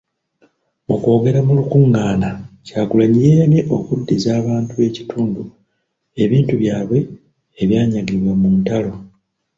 Mu 0.87 0.95
kwogera 1.01 1.39
mu 1.47 1.53
lukung'aana, 1.59 2.29
Kyagulanyi 2.65 3.19
yeeyamye 3.27 3.61
okuddiza 3.75 4.29
abantu 4.41 4.71
b'ekitundu 4.79 5.41
ebintu 6.23 6.53
byabwe 6.61 6.97
ebyanyagibwa 7.61 8.31
mu 8.41 8.49
ntalo. 8.59 8.93